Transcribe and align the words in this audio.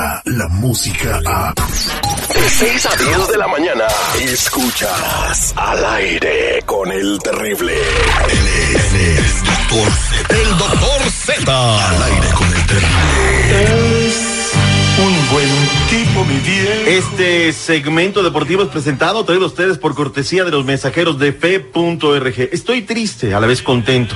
llega 0.00 0.22
la 0.24 0.48
música 0.48 1.20
a... 1.26 1.54
De 1.54 2.48
6 2.48 2.86
a 2.86 2.96
10 2.96 3.28
de 3.28 3.38
la 3.38 3.48
mañana, 3.48 3.84
escuchas 4.20 5.52
al 5.56 5.84
aire 5.84 6.62
con 6.64 6.90
el 6.90 7.18
terrible. 7.18 7.74
Él 7.74 8.76
es 8.76 8.94
el 8.94 9.44
doctor 9.44 9.90
Z. 9.90 10.36
El 10.36 10.58
doctor 10.58 11.10
Z. 11.10 11.88
Al 11.88 12.02
aire 12.02 12.28
con 12.34 12.46
el 12.46 12.66
terrible. 12.66 14.08
Es 14.08 14.52
un 14.98 15.32
buen 15.32 15.48
tipo, 15.90 16.24
mi 16.24 16.38
bien. 16.38 16.82
Este 16.86 17.52
segmento 17.52 18.22
deportivo 18.22 18.62
es 18.62 18.68
presentado, 18.68 19.24
traído 19.24 19.44
a 19.44 19.48
ustedes 19.48 19.76
por 19.76 19.94
cortesía 19.94 20.44
de 20.44 20.50
los 20.50 20.64
mensajeros 20.64 21.18
de 21.18 21.32
fe.org. 21.32 22.48
Estoy 22.52 22.82
triste, 22.82 23.34
a 23.34 23.40
la 23.40 23.46
vez 23.46 23.62
contento. 23.62 24.14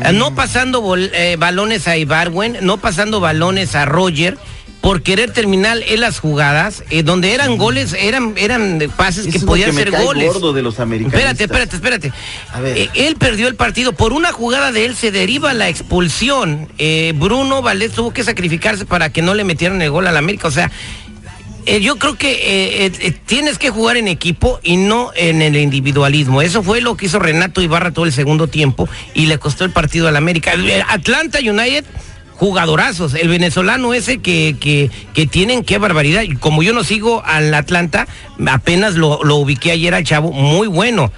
Eh, 0.00 0.12
Mm. 0.14 0.16
No 0.16 0.34
pasando 0.34 0.80
bol- 0.80 1.10
eh, 1.12 1.36
balones 1.38 1.86
a 1.86 1.98
Ibarwen, 1.98 2.56
no 2.62 2.78
pasando 2.78 3.20
balones 3.20 3.74
a 3.74 3.84
Roger. 3.84 4.38
Por 4.84 5.02
querer 5.02 5.32
terminar 5.32 5.78
en 5.86 6.00
las 6.00 6.20
jugadas, 6.20 6.84
eh, 6.90 7.02
donde 7.02 7.32
eran 7.32 7.56
goles, 7.56 7.96
eran, 7.98 8.34
eran 8.36 8.78
pases 8.96 9.26
Eso 9.26 9.32
que 9.32 9.46
podían 9.46 9.70
que 9.70 9.76
ser 9.76 9.90
goles. 9.90 10.32
gordo 10.32 10.52
de 10.52 10.62
los. 10.62 10.78
Espérate, 10.78 11.44
espérate, 11.44 11.76
espérate. 11.76 12.12
A 12.52 12.60
ver. 12.60 12.76
Eh, 12.76 12.90
él 12.94 13.16
perdió 13.16 13.48
el 13.48 13.56
partido. 13.56 13.94
Por 13.94 14.12
una 14.12 14.30
jugada 14.30 14.70
de 14.72 14.84
él 14.84 14.94
se 14.94 15.10
deriva 15.10 15.54
la 15.54 15.68
expulsión. 15.68 16.68
Eh, 16.78 17.14
Bruno 17.16 17.62
Valdés 17.62 17.92
tuvo 17.92 18.12
que 18.12 18.22
sacrificarse 18.22 18.84
para 18.84 19.10
que 19.10 19.22
no 19.22 19.34
le 19.34 19.42
metieran 19.44 19.80
el 19.80 19.90
gol 19.90 20.06
al 20.06 20.16
América. 20.18 20.48
O 20.48 20.50
sea, 20.50 20.70
eh, 21.66 21.80
yo 21.80 21.96
creo 21.96 22.16
que 22.16 22.32
eh, 22.32 22.86
eh, 22.86 22.92
eh, 23.00 23.10
tienes 23.24 23.58
que 23.58 23.70
jugar 23.70 23.96
en 23.96 24.06
equipo 24.06 24.60
y 24.62 24.76
no 24.76 25.12
en 25.16 25.40
el 25.40 25.56
individualismo. 25.56 26.42
Eso 26.42 26.62
fue 26.62 26.82
lo 26.82 26.96
que 26.96 27.06
hizo 27.06 27.18
Renato 27.18 27.62
Ibarra 27.62 27.92
todo 27.92 28.04
el 28.04 28.12
segundo 28.12 28.48
tiempo 28.48 28.88
y 29.14 29.26
le 29.26 29.38
costó 29.38 29.64
el 29.64 29.70
partido 29.70 30.06
al 30.08 30.16
América. 30.16 30.52
Atlanta 30.88 31.38
United. 31.38 31.84
Jugadorazos, 32.36 33.14
el 33.14 33.28
venezolano 33.28 33.94
ese 33.94 34.18
que, 34.18 34.56
que, 34.60 34.90
que 35.14 35.26
tienen, 35.26 35.62
qué 35.64 35.78
barbaridad. 35.78 36.22
Como 36.40 36.62
yo 36.62 36.72
no 36.72 36.82
sigo 36.84 37.22
al 37.24 37.52
Atlanta, 37.54 38.06
apenas 38.46 38.94
lo, 38.94 39.22
lo 39.24 39.36
ubiqué 39.36 39.70
ayer 39.72 39.94
al 39.94 40.04
chavo, 40.04 40.32
muy 40.32 40.66
bueno. 40.66 41.12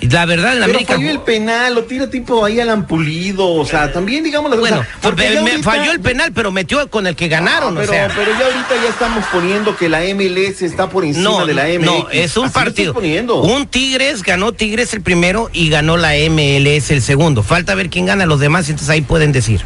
La 0.00 0.26
verdad, 0.26 0.54
en 0.54 0.60
Pero 0.64 0.64
América. 0.72 0.94
falló 0.94 1.10
el 1.12 1.20
penal, 1.20 1.74
lo 1.76 1.84
tira 1.84 2.10
tipo 2.10 2.44
ahí 2.44 2.58
al 2.58 2.70
ampulido, 2.70 3.48
o 3.52 3.64
sea, 3.64 3.92
también 3.92 4.24
digamos 4.24 4.50
las 4.50 4.58
Bueno, 4.58 4.78
cosas. 4.78 4.92
porque 5.00 5.30
me 5.30 5.38
ahorita- 5.38 5.62
falló 5.62 5.92
el 5.92 6.00
penal, 6.00 6.32
pero 6.34 6.50
metió 6.50 6.90
con 6.90 7.06
el 7.06 7.14
que 7.14 7.28
ganaron, 7.28 7.76
Ah, 7.76 7.80
pero, 7.82 7.92
o 7.92 7.94
sea. 7.94 8.08
pero 8.08 8.32
ya 8.36 8.46
ahorita 8.46 8.82
ya 8.82 8.88
estamos 8.88 9.24
poniendo 9.32 9.76
que 9.76 9.88
la 9.88 10.02
MLS 10.02 10.62
está 10.62 10.88
por 10.90 11.04
encima 11.04 11.22
No, 11.30 11.46
de 11.46 11.54
la 11.54 11.68
MX. 11.68 11.86
no, 11.86 12.08
es 12.10 12.36
un 12.36 12.46
Así 12.46 12.52
partido. 12.54 12.94
Un 13.42 13.66
Tigres 13.68 14.24
ganó 14.24 14.50
Tigres 14.52 14.92
el 14.92 15.02
primero 15.02 15.50
y 15.52 15.68
ganó 15.70 15.96
la 15.96 16.16
MLS 16.16 16.90
el 16.92 17.00
segundo. 17.00 17.44
Falta 17.44 17.76
ver 17.76 17.88
quién 17.88 18.06
gana 18.06 18.26
los 18.26 18.40
demás, 18.40 18.68
entonces 18.68 18.88
ahí 18.90 19.02
pueden 19.02 19.30
decir. 19.30 19.60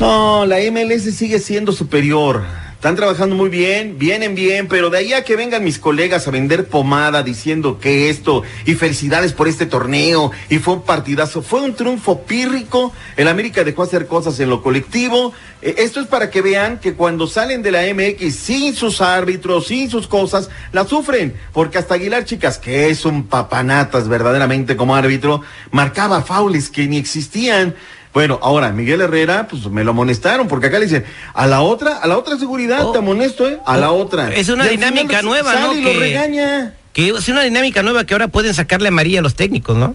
No, 0.00 0.46
la 0.46 0.56
MLS 0.72 1.14
sigue 1.14 1.38
siendo 1.38 1.72
superior. 1.72 2.42
Están 2.72 2.96
trabajando 2.96 3.36
muy 3.36 3.50
bien, 3.50 3.98
vienen 3.98 4.34
bien, 4.34 4.66
pero 4.66 4.88
de 4.88 4.96
ahí 4.96 5.12
a 5.12 5.24
que 5.24 5.36
vengan 5.36 5.62
mis 5.62 5.78
colegas 5.78 6.26
a 6.26 6.30
vender 6.30 6.68
pomada 6.68 7.22
diciendo 7.22 7.78
que 7.78 8.08
esto 8.08 8.42
y 8.64 8.76
felicidades 8.76 9.34
por 9.34 9.46
este 9.46 9.66
torneo 9.66 10.32
y 10.48 10.56
fue 10.56 10.72
un 10.72 10.82
partidazo, 10.84 11.42
fue 11.42 11.60
un 11.60 11.74
triunfo 11.74 12.22
pírrico. 12.22 12.94
El 13.18 13.28
América 13.28 13.62
dejó 13.62 13.82
hacer 13.82 14.06
cosas 14.06 14.40
en 14.40 14.48
lo 14.48 14.62
colectivo. 14.62 15.34
Eh, 15.60 15.74
esto 15.76 16.00
es 16.00 16.06
para 16.06 16.30
que 16.30 16.40
vean 16.40 16.78
que 16.78 16.94
cuando 16.94 17.26
salen 17.26 17.62
de 17.62 17.70
la 17.70 17.82
MX 17.82 18.34
sin 18.34 18.74
sus 18.74 19.02
árbitros, 19.02 19.66
sin 19.66 19.90
sus 19.90 20.06
cosas, 20.06 20.48
la 20.72 20.86
sufren. 20.86 21.34
Porque 21.52 21.76
hasta 21.76 21.96
Aguilar, 21.96 22.24
chicas, 22.24 22.56
que 22.56 22.88
es 22.88 23.04
un 23.04 23.24
papanatas 23.24 24.08
verdaderamente 24.08 24.74
como 24.74 24.96
árbitro, 24.96 25.42
marcaba 25.70 26.22
faules 26.22 26.70
que 26.70 26.88
ni 26.88 26.96
existían. 26.96 27.74
Bueno, 28.12 28.38
ahora 28.42 28.70
Miguel 28.72 29.00
Herrera, 29.02 29.46
pues 29.48 29.66
me 29.70 29.84
lo 29.84 29.92
amonestaron, 29.92 30.48
porque 30.48 30.66
acá 30.66 30.78
le 30.80 30.86
dicen, 30.86 31.04
a 31.32 31.46
la 31.46 31.60
otra, 31.60 31.98
a 31.98 32.06
la 32.08 32.18
otra 32.18 32.36
seguridad, 32.38 32.84
Oh. 32.84 32.92
te 32.92 32.98
amonesto, 32.98 33.48
¿eh? 33.48 33.58
A 33.64 33.76
la 33.76 33.92
Oh, 33.92 34.00
otra. 34.02 34.34
es 34.34 34.48
una 34.48 34.66
dinámica 34.66 35.16
sale 35.16 35.28
nueva, 35.28 35.54
¿no? 35.60 35.74
y 35.74 35.82
lo 35.82 35.90
Que- 35.90 35.98
regaña. 35.98 36.74
Que 36.92 37.08
es 37.10 37.28
una 37.28 37.42
dinámica 37.42 37.82
nueva 37.84 38.04
que 38.04 38.14
ahora 38.14 38.26
pueden 38.26 38.52
sacarle 38.52 38.88
amarilla 38.88 39.20
a 39.20 39.22
los 39.22 39.36
técnicos, 39.36 39.76
¿no? 39.76 39.94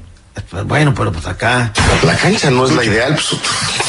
Pues, 0.50 0.66
bueno, 0.66 0.94
pero 0.96 1.12
pues 1.12 1.26
acá. 1.28 1.72
La 2.04 2.16
cancha 2.18 2.50
no 2.52 2.66
es 2.66 2.74
la 2.74 2.84
ideal, 2.84 3.14
pues 3.16 3.40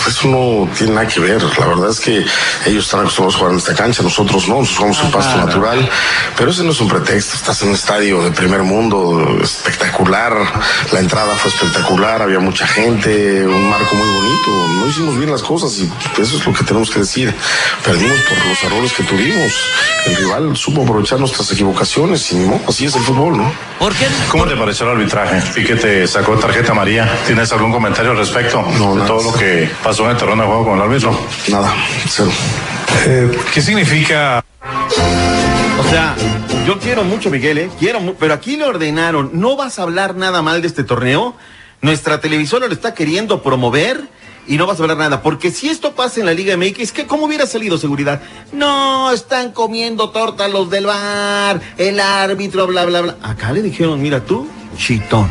eso 0.07 0.29
no 0.29 0.69
tiene 0.77 0.95
nada 0.95 1.09
que 1.09 1.19
ver. 1.19 1.43
La 1.59 1.67
verdad 1.67 1.91
es 1.91 2.01
que 2.01 2.25
ellos 2.65 2.84
están 2.84 3.01
acostumbrados 3.01 3.34
a 3.34 3.39
jugar 3.39 3.53
en 3.53 3.59
esta 3.59 3.75
cancha, 3.75 4.03
nosotros 4.03 4.49
no, 4.49 4.61
nosotros 4.61 4.77
jugamos 4.77 5.01
en 5.05 5.11
pasto 5.11 5.37
natural, 5.37 5.91
pero 6.37 6.51
ese 6.51 6.62
no 6.62 6.71
es 6.71 6.81
un 6.81 6.89
pretexto. 6.89 7.37
Estás 7.37 7.62
en 7.62 7.69
un 7.71 7.75
estadio 7.75 8.23
de 8.23 8.31
primer 8.31 8.62
mundo, 8.62 9.39
espectacular, 9.43 10.34
la 10.93 11.01
entrada 11.01 11.34
fue 11.34 11.51
espectacular, 11.51 12.23
había 12.23 12.39
mucha 12.39 12.67
gente, 12.67 13.45
un 13.45 13.69
marco 13.69 13.95
muy 13.97 14.09
bonito. 14.09 14.69
No 14.81 14.89
hicimos 14.89 15.19
bien 15.19 15.31
las 15.31 15.43
cosas 15.43 15.77
y 15.78 15.91
eso 16.21 16.37
es 16.37 16.47
lo 16.47 16.53
que 16.53 16.63
tenemos 16.63 16.91
que 16.91 17.01
decir. 17.01 17.34
Perdimos 17.84 18.19
por 18.21 18.47
los 18.47 18.63
errores 18.63 18.93
que 18.93 19.03
tuvimos. 19.03 19.53
El 20.07 20.17
rival 20.17 20.57
supo 20.57 20.83
aprovechar 20.83 21.19
nuestras 21.19 21.51
equivocaciones 21.51 22.31
y 22.31 22.37
modo, 22.37 22.61
así 22.69 22.87
es 22.87 22.95
el 22.95 23.03
fútbol, 23.03 23.37
¿no? 23.37 23.53
¿Por 23.81 23.93
qué? 23.95 24.07
¿Cómo 24.31 24.47
te 24.47 24.57
pareció 24.57 24.87
el 24.87 24.93
arbitraje? 24.93 25.61
Y 25.61 25.65
que 25.65 25.75
te 25.75 26.07
sacó 26.07 26.35
tarjeta 26.41 26.72
amarilla. 26.72 27.08
¿Tienes 27.26 27.52
algún 27.52 27.72
comentario 27.72 28.12
al 28.12 28.19
respecto 28.19 28.62
No, 28.78 28.91
de 28.91 28.94
nada. 28.97 29.06
todo 29.06 29.22
lo 29.32 29.38
que 29.38 29.69
pasó 29.82 30.04
en 30.04 30.10
el 30.10 30.16
terreno 30.16 30.42
de 30.42 30.48
juego 30.48 30.64
con 30.64 30.76
el 30.76 30.82
árbitro? 30.82 31.19
Nada, 31.48 31.74
cero. 32.08 32.30
Eh, 33.06 33.30
¿Qué 33.52 33.60
significa 33.62 34.42
O 35.78 35.91
sea, 35.91 36.14
yo 36.66 36.78
quiero 36.78 37.04
mucho, 37.04 37.30
Miguel, 37.30 37.58
¿eh? 37.58 37.70
Quiero 37.78 38.00
mu- 38.00 38.14
pero 38.14 38.34
aquí 38.34 38.56
le 38.56 38.64
ordenaron, 38.64 39.30
no 39.34 39.56
vas 39.56 39.78
a 39.78 39.82
hablar 39.82 40.16
nada 40.16 40.42
mal 40.42 40.60
de 40.62 40.69
este 40.69 40.82
torneo. 40.84 41.34
Nuestra 41.82 42.20
televisora 42.20 42.66
lo 42.66 42.72
está 42.72 42.94
queriendo 42.94 43.42
promover 43.42 44.00
y 44.48 44.56
no 44.56 44.66
vas 44.66 44.78
a 44.80 44.82
hablar 44.82 44.97
nada. 44.97 45.22
Porque 45.22 45.50
si 45.50 45.68
esto 45.68 45.94
pasa 45.94 46.21
en 46.21 46.27
la 46.27 46.32
Liga 46.34 46.56
MX, 46.56 46.91
¿qué, 46.92 47.06
¿cómo 47.06 47.27
hubiera 47.27 47.47
salido 47.47 47.77
seguridad? 47.78 48.22
No, 48.53 49.12
están 49.12 49.53
comiendo 49.53 50.10
torta 50.10 50.48
los 50.48 50.71
del 50.71 50.86
bar, 50.86 51.60
el 51.77 52.00
árbitro, 52.00 52.66
bla, 52.66 52.84
bla, 52.86 53.00
bla. 53.03 53.16
Acá 53.22 53.53
le 53.53 53.62
dijeron, 53.62 54.00
mira 54.03 54.21
tú, 54.21 54.48
chitón. 54.77 55.30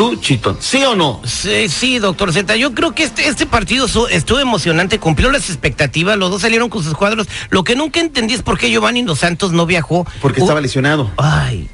Tú, 0.00 0.16
chitón. 0.16 0.56
¿Sí 0.60 0.82
o 0.82 0.94
no? 0.96 1.20
Sí, 1.26 1.68
sí, 1.68 1.98
doctor 1.98 2.32
Z. 2.32 2.56
Yo 2.56 2.72
creo 2.72 2.92
que 2.92 3.02
este, 3.02 3.28
este 3.28 3.44
partido 3.44 3.86
estuvo 4.08 4.38
emocionante, 4.40 4.98
cumplió 4.98 5.30
las 5.30 5.50
expectativas, 5.50 6.16
los 6.16 6.30
dos 6.30 6.40
salieron 6.40 6.70
con 6.70 6.82
sus 6.82 6.94
cuadros. 6.94 7.28
Lo 7.50 7.64
que 7.64 7.76
nunca 7.76 8.00
entendí 8.00 8.32
es 8.32 8.40
por 8.42 8.56
qué 8.56 8.70
Giovanni 8.70 9.02
Dos 9.02 9.18
Santos 9.18 9.52
no 9.52 9.66
viajó. 9.66 10.06
Porque 10.22 10.40
Uh, 10.40 10.44
estaba 10.44 10.62
lesionado. 10.62 11.10
Ay, 11.18 11.68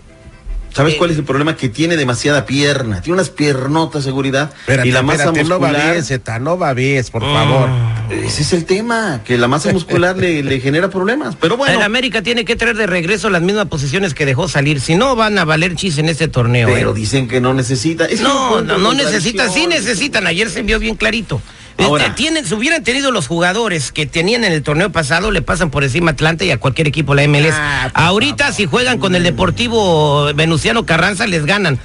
¿Sabes 0.76 0.94
Eh, 0.94 0.96
cuál 0.98 1.10
es 1.10 1.16
el 1.16 1.24
problema? 1.24 1.56
Que 1.56 1.70
tiene 1.70 1.96
demasiada 1.96 2.44
pierna, 2.44 3.00
tiene 3.00 3.14
unas 3.14 3.30
piernotas, 3.30 4.04
seguridad. 4.04 4.50
Espérate, 4.60 4.88
y 4.88 4.92
la 4.92 5.02
masa 5.02 5.24
espérate, 5.24 5.48
no 5.48 5.58
va 5.58 5.68
muscular. 5.68 5.92
bien, 5.92 6.04
Zeta, 6.04 6.38
no 6.38 6.58
va 6.58 6.74
bien, 6.74 7.04
por 7.10 7.22
favor. 7.22 7.70
Ese 8.10 8.42
es 8.42 8.52
el 8.52 8.66
tema, 8.66 9.22
que 9.24 9.38
la 9.38 9.48
masa 9.48 9.72
muscular 9.72 10.16
le, 10.18 10.42
le 10.42 10.60
genera 10.60 10.90
problemas. 10.90 11.34
Pero 11.40 11.56
bueno, 11.56 11.74
El 11.78 11.82
América 11.82 12.20
tiene 12.22 12.44
que 12.44 12.56
traer 12.56 12.76
de 12.76 12.86
regreso 12.86 13.30
las 13.30 13.40
mismas 13.40 13.66
posiciones 13.66 14.12
que 14.12 14.26
dejó 14.26 14.48
salir. 14.48 14.80
Si 14.80 14.94
no, 14.96 15.16
van 15.16 15.38
a 15.38 15.44
valer 15.46 15.74
chis 15.76 15.96
en 15.98 16.08
este 16.10 16.28
torneo. 16.28 16.68
pero 16.72 16.90
¿eh? 16.90 16.94
dicen 16.94 17.26
que 17.26 17.40
no 17.40 17.54
necesita. 17.54 18.04
Es 18.04 18.20
No, 18.20 18.60
no, 18.60 18.76
no 18.76 18.92
necesitan, 18.92 19.50
sí 19.50 19.66
necesitan. 19.66 20.26
Ayer 20.26 20.50
se 20.50 20.62
vio 20.62 20.78
bien 20.78 20.94
clarito. 20.96 21.40
Ahora. 21.78 22.14
Tienen, 22.14 22.46
si 22.46 22.54
hubieran 22.54 22.82
tenido 22.84 23.10
los 23.10 23.26
jugadores 23.26 23.92
que 23.92 24.06
tenían 24.06 24.44
en 24.44 24.52
el 24.52 24.62
torneo 24.62 24.90
pasado, 24.90 25.30
le 25.30 25.42
pasan 25.42 25.70
por 25.70 25.84
encima 25.84 26.10
a 26.10 26.14
Atlanta 26.14 26.44
y 26.44 26.50
a 26.50 26.58
cualquier 26.58 26.88
equipo 26.88 27.14
la 27.14 27.26
MLS. 27.28 27.54
Ah, 27.54 27.90
Ahorita, 27.94 28.52
si 28.52 28.66
juegan 28.66 28.98
con 28.98 29.14
el 29.14 29.22
Deportivo 29.22 30.32
Venustiano 30.34 30.86
Carranza, 30.86 31.26
les 31.26 31.44
ganan. 31.44 31.78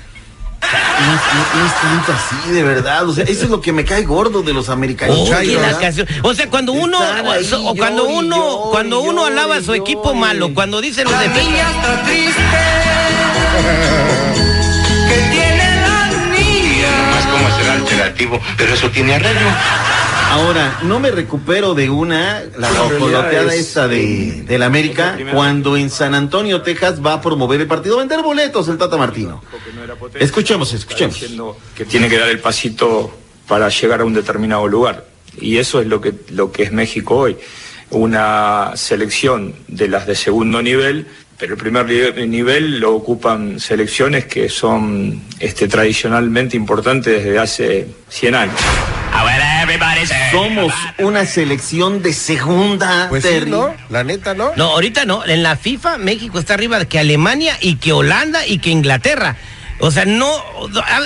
Es 0.62 2.10
así, 2.10 2.52
de 2.52 2.64
verdad. 2.64 3.08
O 3.08 3.14
sea, 3.14 3.24
eso 3.26 3.44
es 3.46 3.50
lo 3.50 3.62
que 3.62 3.74
me 3.74 3.84
cae 3.84 4.04
gordo 4.04 4.44
de 4.44 4.54
los 4.54 4.70
americanos. 4.70 5.18
O 6.24 6.34
sea, 6.34 6.50
cuando 6.50 6.72
uno, 6.74 6.98
ahí, 7.00 7.50
o 7.54 7.76
cuando 7.76 8.06
uno, 8.06 8.70
cuando 8.72 9.02
uno 9.02 9.26
alaba 9.26 9.58
a 9.58 9.62
su 9.62 9.74
equipo 9.74 10.14
malo, 10.14 10.54
cuando 10.54 10.80
dice 10.80 11.04
los 11.04 11.20
de 11.20 11.26
que 11.34 11.40
tiene 11.40 11.58
la 11.58 12.04
niña. 15.34 15.51
Más 17.26 17.42
como 17.42 17.58
será 17.58 17.74
alternativo, 17.74 18.40
pero 18.58 18.74
eso 18.74 18.90
tiene 18.90 19.16
arreglo. 19.16 19.50
Ahora, 20.32 20.80
no 20.84 21.02
me 21.02 21.12
recupero 21.12 21.74
de 21.74 21.90
una, 21.90 22.42
la 22.58 22.70
coloteada 22.98 23.54
esta 23.54 23.88
de, 23.90 24.44
del 24.48 24.64
América, 24.64 25.18
cuando 25.34 25.76
en 25.76 25.90
San 25.90 26.16
Antonio, 26.16 26.62
Texas, 26.62 27.06
va 27.06 27.14
a 27.14 27.22
promover 27.22 27.60
el 27.60 27.68
partido, 27.68 27.98
vender 27.98 28.22
boletos 28.22 28.70
el 28.70 28.78
Tata 28.78 28.96
Martino. 28.96 29.44
Escuchemos, 30.20 30.74
escuchemos. 30.74 31.20
que 31.76 31.84
tiene 31.84 32.08
que 32.08 32.18
dar 32.18 32.30
el 32.30 32.40
pasito 32.40 33.14
para 33.46 33.68
llegar 33.68 34.00
a 34.00 34.06
un 34.06 34.14
determinado 34.14 34.66
lugar. 34.68 35.06
Y 35.38 35.58
eso 35.58 35.82
es 35.82 35.88
lo 35.88 36.00
que, 36.00 36.14
lo 36.30 36.52
que 36.54 36.64
es 36.64 36.72
México 36.72 37.18
hoy. 37.18 37.38
Una 37.90 38.72
selección 38.76 39.54
de 39.68 39.90
las 39.90 40.08
de 40.08 40.16
segundo 40.16 40.62
nivel, 40.62 41.08
pero 41.42 41.56
el 41.56 41.60
primer 41.60 41.88
nivel 42.30 42.80
lo 42.80 42.94
ocupan 42.94 43.60
selecciones 43.60 44.26
que 44.26 44.48
son 44.48 45.20
este, 45.40 45.68
tradicionalmente 45.68 46.56
importantes 46.56 47.24
desde 47.24 47.40
hace 47.40 47.88
100 48.10 48.36
años. 48.36 48.56
Somos 50.32 50.72
una 51.00 51.26
selección 51.26 52.04
de 52.04 52.14
segunda, 52.14 53.08
Pues 53.10 53.24
sí. 53.24 53.42
¿no? 53.48 53.74
La 53.90 54.04
neta, 54.04 54.36
¿no? 54.36 54.52
No, 54.56 54.66
ahorita 54.66 55.06
no. 55.06 55.26
En 55.26 55.42
la 55.42 55.56
FIFA, 55.58 55.98
México 55.98 56.38
está 56.38 56.54
arriba 56.54 56.86
que 56.86 57.00
Alemania 57.00 57.58
y 57.60 57.78
que 57.78 57.92
Holanda 57.92 58.46
y 58.46 58.60
que 58.60 58.70
Inglaterra. 58.70 59.36
O 59.80 59.90
sea, 59.90 60.06
no. 60.06 60.32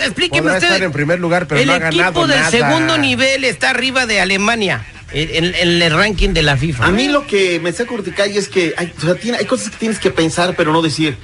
Explíqueme 0.03 0.41
Podrá 0.41 0.55
usted. 0.57 0.67
estar 0.67 0.83
en 0.83 0.91
primer 0.91 1.21
lugar, 1.21 1.47
pero 1.47 1.61
el 1.61 1.67
no 1.67 1.73
ha 1.75 1.79
ganado 1.79 2.09
equipo 2.09 2.27
del 2.27 2.39
nada. 2.39 2.51
segundo 2.51 2.97
nivel 2.97 3.45
está 3.45 3.69
arriba 3.69 4.05
de 4.05 4.19
Alemania 4.19 4.83
en, 5.12 5.46
en- 5.56 5.81
el 5.81 5.92
ranking 5.92 6.30
de 6.30 6.42
la 6.44 6.57
FIFA. 6.57 6.86
A 6.86 6.92
mí 6.92 7.07
lo 7.07 7.25
que 7.28 7.60
me 7.60 7.72
saca 7.72 7.94
urticaria 7.94 8.40
es 8.40 8.50
que 8.50 8.74
hay, 8.78 8.92
o 8.98 9.02
sea, 9.02 9.16
tiene- 9.16 9.38
hay 9.38 9.46
cosas 9.46 9.69
que 9.69 9.78
tienes 9.78 10.00
que 10.00 10.12
pensar, 10.12 10.56
pero 10.56 10.72
no 10.74 10.81
decir. 10.81 11.18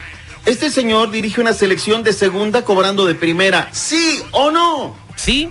Este 0.45 0.69
señor 0.71 1.11
dirige 1.11 1.39
una 1.41 1.53
selección 1.53 2.03
de 2.03 2.13
segunda 2.13 2.63
cobrando 2.63 3.05
de 3.05 3.13
primera. 3.15 3.69
¿Sí 3.71 4.21
o 4.31 4.49
no? 4.51 4.97
Sí. 5.15 5.49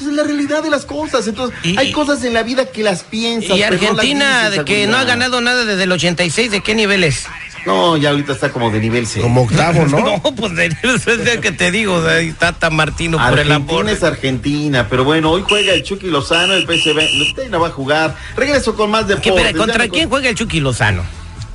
Esa 0.00 0.10
es 0.10 0.16
la 0.16 0.22
realidad 0.22 0.62
de 0.62 0.70
las 0.70 0.84
cosas. 0.84 1.26
Entonces, 1.26 1.58
Y- 1.64 1.76
hay 1.76 1.90
cosas 1.92 2.22
en 2.24 2.32
la 2.34 2.42
vida 2.42 2.66
que 2.70 2.82
las 2.82 3.02
piensas. 3.02 3.56
Y 3.56 3.60
pero 3.60 3.76
no 3.76 3.80
las 3.80 3.82
Argentina, 3.90 4.50
dices 4.50 4.64
que 4.64 4.86
no 4.86 4.96
ha 4.96 5.04
ganado 5.04 5.40
nada 5.40 5.64
desde 5.64 5.82
el 5.84 5.92
86, 5.92 6.50
¿de 6.50 6.60
qué 6.62 6.74
nivel 6.74 7.04
es? 7.04 7.26
No, 7.64 7.96
ya 7.96 8.10
ahorita 8.10 8.32
está 8.32 8.50
como 8.50 8.70
de 8.70 8.80
nivel 8.80 9.06
C. 9.06 9.20
Como 9.20 9.42
octavo, 9.42 9.86
¿no? 9.86 10.02
No, 10.02 10.34
pues 10.34 10.54
de, 10.56 10.66
eso 10.66 11.12
es 11.12 11.24
de 11.24 11.40
que 11.40 11.52
te 11.52 11.70
digo, 11.70 12.02
de 12.02 12.32
Tata 12.32 12.70
Martino 12.70 13.18
por 13.18 13.38
el 13.38 13.52
amor. 13.52 13.88
es 13.88 14.02
Argentina, 14.02 14.86
pero 14.88 15.04
bueno, 15.04 15.30
hoy 15.30 15.44
juega 15.48 15.72
el 15.72 15.82
Chucky 15.82 16.08
Lozano, 16.08 16.54
el 16.54 16.64
PSV. 16.64 17.22
Usted 17.22 17.50
no 17.50 17.60
va 17.60 17.68
a 17.68 17.70
jugar. 17.70 18.16
Regreso 18.36 18.74
con 18.74 18.90
más 18.90 19.04
¿Qué, 19.04 19.14
deportes. 19.14 19.56
¿Contra 19.56 19.88
quién 19.88 20.08
juega 20.08 20.28
el 20.28 20.34
Chucky 20.34 20.60
Lozano? 20.60 21.02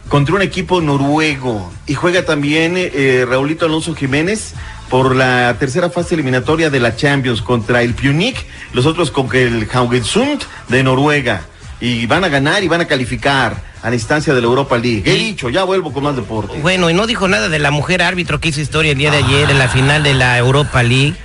Contra 0.08 0.36
un 0.36 0.42
equipo 0.42 0.80
noruego. 0.82 1.72
Y 1.86 1.94
juega 1.94 2.24
también 2.24 2.76
eh, 2.78 3.26
Raulito 3.28 3.66
Alonso 3.66 3.94
Jiménez 3.94 4.54
por 4.90 5.16
la 5.16 5.56
tercera 5.60 5.90
fase 5.90 6.16
eliminatoria 6.16 6.70
de 6.70 6.80
la 6.80 6.96
Champions 6.96 7.42
contra 7.42 7.82
el 7.82 7.94
Punic, 7.94 8.46
los 8.74 8.86
otros 8.86 9.12
con 9.12 9.34
el 9.36 9.68
Haugesund 9.72 10.42
de 10.70 10.84
Noruega. 10.84 11.46
Y 11.82 12.06
van 12.08 12.24
a 12.24 12.30
ganar 12.30 12.64
y 12.64 12.68
van 12.68 12.82
a 12.82 12.88
calificar 12.88 13.67
a 13.82 13.90
la 13.90 13.96
instancia 13.96 14.34
de 14.34 14.42
la 14.42 14.48
Europa 14.48 14.78
League. 14.78 15.04
He 15.06 15.16
dicho, 15.16 15.50
ya 15.50 15.64
vuelvo 15.64 15.94
con 15.94 16.04
más 16.04 16.16
deportes. 16.16 16.62
Bueno, 16.62 16.90
y 16.90 16.94
no 16.94 17.08
dijo 17.08 17.28
nada 17.28 17.50
de 17.50 17.60
la 17.60 17.72
mujer 17.72 18.02
árbitro 18.02 18.40
que 18.40 18.50
hizo 18.50 18.62
historia 18.62 18.92
el 18.92 18.98
día 18.98 19.12
de 19.12 19.18
ayer 19.18 19.50
en 19.50 19.60
la 19.60 19.70
final 19.70 20.04
de 20.04 20.14
la 20.14 20.38
Europa 20.38 20.84
League. 20.84 21.16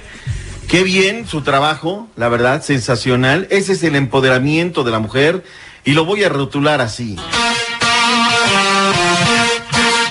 Qué 0.68 0.82
bien 0.82 1.26
su 1.26 1.42
trabajo, 1.42 2.08
la 2.16 2.28
verdad, 2.28 2.62
sensacional. 2.62 3.46
Ese 3.50 3.72
es 3.72 3.82
el 3.82 3.96
empoderamiento 3.96 4.84
de 4.84 4.90
la 4.90 5.00
mujer 5.00 5.44
y 5.84 5.92
lo 5.92 6.04
voy 6.04 6.24
a 6.24 6.28
rotular 6.28 6.80
así. 6.80 7.16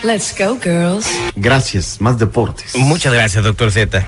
Let's 0.03 0.35
go, 0.37 0.59
girls. 0.59 1.07
Gracias, 1.35 2.01
más 2.01 2.17
deportes. 2.17 2.75
Muchas 2.75 3.13
gracias, 3.13 3.43
doctor 3.43 3.71
Z. 3.71 4.07